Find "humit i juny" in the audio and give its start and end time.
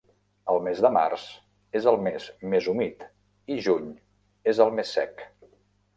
2.73-3.95